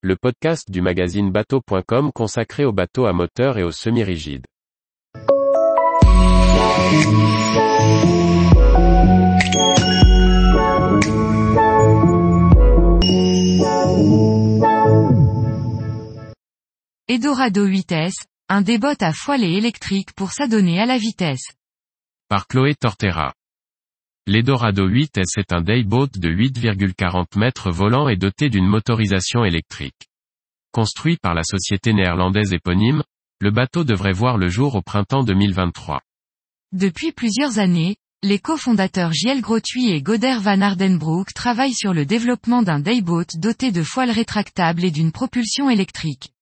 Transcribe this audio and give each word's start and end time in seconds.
le 0.00 0.14
podcast 0.14 0.70
du 0.70 0.80
magazine 0.80 1.32
bateau.com 1.32 2.12
consacré 2.14 2.64
aux 2.64 2.72
bateaux 2.72 3.06
à 3.06 3.12
moteur 3.12 3.58
et 3.58 3.64
aux 3.64 3.72
semi-rigides. 3.72 4.46
Eldorado 17.08 17.66
8S, 17.66 18.12
un 18.48 18.62
débot 18.62 18.94
à 19.00 19.12
foilet 19.12 19.54
électrique 19.54 20.12
pour 20.12 20.30
s'adonner 20.30 20.80
à 20.80 20.86
la 20.86 20.98
vitesse. 20.98 21.54
Par 22.28 22.46
Chloé 22.46 22.76
Tortera. 22.76 23.32
L'Edorado 24.28 24.86
8S 24.86 25.38
est 25.38 25.54
un 25.54 25.62
dayboat 25.62 26.10
de 26.18 26.28
8,40 26.28 27.38
mètres 27.38 27.70
volant 27.70 28.10
et 28.10 28.16
doté 28.16 28.50
d'une 28.50 28.66
motorisation 28.66 29.42
électrique. 29.42 30.10
Construit 30.70 31.16
par 31.16 31.32
la 31.32 31.42
société 31.42 31.94
néerlandaise 31.94 32.52
éponyme, 32.52 33.02
le 33.40 33.50
bateau 33.50 33.84
devrait 33.84 34.12
voir 34.12 34.36
le 34.36 34.50
jour 34.50 34.74
au 34.74 34.82
printemps 34.82 35.22
2023. 35.22 36.02
Depuis 36.72 37.12
plusieurs 37.12 37.58
années, 37.58 37.96
les 38.22 38.38
cofondateurs 38.38 39.14
Giel 39.14 39.40
Grothuit 39.40 39.92
et 39.92 40.02
Goder 40.02 40.36
van 40.42 40.60
Ardenbroek 40.60 41.32
travaillent 41.32 41.72
sur 41.72 41.94
le 41.94 42.04
développement 42.04 42.60
d'un 42.60 42.80
dayboat 42.80 43.38
doté 43.38 43.72
de 43.72 43.82
foiles 43.82 44.10
rétractables 44.10 44.84
et 44.84 44.90
d'une 44.90 45.10
propulsion 45.10 45.70
électrique. 45.70 46.34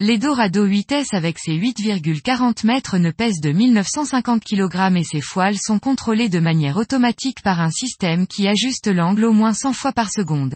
L'Edorado 0.00 0.64
8S 0.64 1.12
avec 1.12 1.40
ses 1.40 1.54
8,40 1.54 2.64
mètres 2.64 2.98
ne 2.98 3.10
pèse 3.10 3.40
de 3.40 3.50
1950 3.50 4.44
kg 4.44 4.96
et 4.96 5.02
ses 5.02 5.20
foiles 5.20 5.58
sont 5.58 5.80
contrôlées 5.80 6.28
de 6.28 6.38
manière 6.38 6.76
automatique 6.76 7.42
par 7.42 7.60
un 7.60 7.72
système 7.72 8.28
qui 8.28 8.46
ajuste 8.46 8.86
l'angle 8.86 9.24
au 9.24 9.32
moins 9.32 9.52
100 9.52 9.72
fois 9.72 9.90
par 9.90 10.12
seconde. 10.12 10.54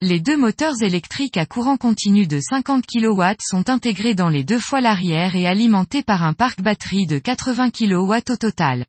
Les 0.00 0.18
deux 0.18 0.36
moteurs 0.36 0.82
électriques 0.82 1.36
à 1.36 1.46
courant 1.46 1.76
continu 1.76 2.26
de 2.26 2.40
50 2.40 2.84
kW 2.84 3.22
sont 3.40 3.70
intégrés 3.70 4.16
dans 4.16 4.28
les 4.28 4.42
deux 4.42 4.58
foiles 4.58 4.86
arrière 4.86 5.36
et 5.36 5.46
alimentés 5.46 6.02
par 6.02 6.24
un 6.24 6.32
parc 6.32 6.60
batterie 6.60 7.06
de 7.06 7.20
80 7.20 7.70
kW 7.70 8.32
au 8.32 8.36
total. 8.36 8.84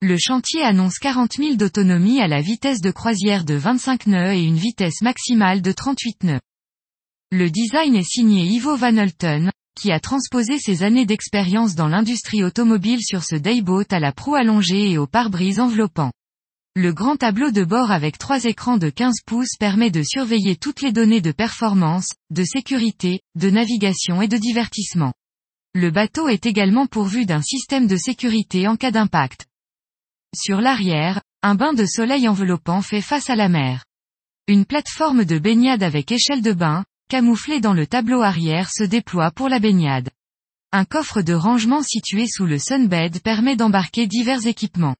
Le 0.00 0.16
chantier 0.16 0.62
annonce 0.62 0.98
40 0.98 1.34
000 1.34 1.56
d'autonomie 1.56 2.22
à 2.22 2.26
la 2.26 2.40
vitesse 2.40 2.80
de 2.80 2.90
croisière 2.90 3.44
de 3.44 3.52
25 3.52 4.06
nœuds 4.06 4.32
et 4.32 4.44
une 4.44 4.56
vitesse 4.56 5.02
maximale 5.02 5.60
de 5.60 5.72
38 5.72 6.24
nœuds. 6.24 6.40
Le 7.32 7.50
design 7.50 7.96
est 7.96 8.08
signé 8.08 8.44
Ivo 8.44 8.76
Van 8.76 8.96
Hulten, 8.96 9.50
qui 9.74 9.90
a 9.90 9.98
transposé 9.98 10.60
ses 10.60 10.84
années 10.84 11.06
d'expérience 11.06 11.74
dans 11.74 11.88
l'industrie 11.88 12.44
automobile 12.44 13.02
sur 13.02 13.24
ce 13.24 13.34
dayboat 13.34 13.86
à 13.90 13.98
la 13.98 14.12
proue 14.12 14.36
allongée 14.36 14.92
et 14.92 14.98
au 14.98 15.08
pare-brise 15.08 15.58
enveloppant. 15.58 16.12
Le 16.76 16.92
grand 16.92 17.16
tableau 17.16 17.50
de 17.50 17.64
bord 17.64 17.90
avec 17.90 18.16
trois 18.16 18.44
écrans 18.44 18.76
de 18.76 18.90
15 18.90 19.22
pouces 19.26 19.56
permet 19.58 19.90
de 19.90 20.04
surveiller 20.04 20.54
toutes 20.54 20.82
les 20.82 20.92
données 20.92 21.20
de 21.20 21.32
performance, 21.32 22.10
de 22.30 22.44
sécurité, 22.44 23.22
de 23.34 23.50
navigation 23.50 24.22
et 24.22 24.28
de 24.28 24.36
divertissement. 24.36 25.12
Le 25.74 25.90
bateau 25.90 26.28
est 26.28 26.46
également 26.46 26.86
pourvu 26.86 27.26
d'un 27.26 27.42
système 27.42 27.88
de 27.88 27.96
sécurité 27.96 28.68
en 28.68 28.76
cas 28.76 28.92
d'impact. 28.92 29.46
Sur 30.32 30.60
l'arrière, 30.60 31.22
un 31.42 31.56
bain 31.56 31.72
de 31.72 31.86
soleil 31.86 32.28
enveloppant 32.28 32.82
fait 32.82 33.02
face 33.02 33.30
à 33.30 33.34
la 33.34 33.48
mer. 33.48 33.84
Une 34.46 34.64
plateforme 34.64 35.24
de 35.24 35.40
baignade 35.40 35.82
avec 35.82 36.12
échelle 36.12 36.42
de 36.42 36.52
bain, 36.52 36.84
camouflé 37.08 37.60
dans 37.60 37.72
le 37.72 37.86
tableau 37.86 38.22
arrière 38.22 38.70
se 38.70 38.84
déploie 38.84 39.30
pour 39.30 39.48
la 39.48 39.58
baignade. 39.58 40.10
Un 40.72 40.84
coffre 40.84 41.22
de 41.22 41.32
rangement 41.32 41.82
situé 41.82 42.26
sous 42.26 42.46
le 42.46 42.58
sunbed 42.58 43.20
permet 43.22 43.56
d'embarquer 43.56 44.06
divers 44.06 44.46
équipements. 44.46 44.96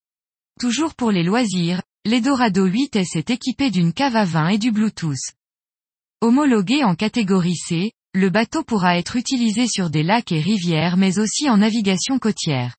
Toujours 0.60 0.94
pour 0.94 1.10
les 1.10 1.22
loisirs, 1.22 1.82
l'Edorado 2.04 2.68
8S 2.68 3.18
est 3.18 3.30
équipé 3.30 3.70
d'une 3.70 3.92
cave 3.92 4.16
à 4.16 4.24
vin 4.24 4.48
et 4.48 4.58
du 4.58 4.70
Bluetooth. 4.70 5.34
Homologué 6.20 6.84
en 6.84 6.94
catégorie 6.94 7.56
C, 7.56 7.92
le 8.14 8.30
bateau 8.30 8.62
pourra 8.62 8.96
être 8.96 9.16
utilisé 9.16 9.66
sur 9.66 9.90
des 9.90 10.02
lacs 10.02 10.32
et 10.32 10.40
rivières 10.40 10.96
mais 10.96 11.18
aussi 11.18 11.50
en 11.50 11.58
navigation 11.58 12.18
côtière. 12.18 12.76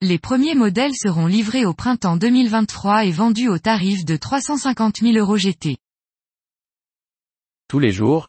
Les 0.00 0.18
premiers 0.18 0.54
modèles 0.54 0.94
seront 0.94 1.26
livrés 1.26 1.66
au 1.66 1.74
printemps 1.74 2.16
2023 2.16 3.04
et 3.04 3.10
vendus 3.10 3.48
au 3.48 3.58
tarif 3.58 4.06
de 4.06 4.16
350 4.16 5.00
000 5.00 5.16
euros 5.18 5.36
GT. 5.36 5.76
Tous 7.68 7.78
les 7.78 7.92
jours, 7.92 8.28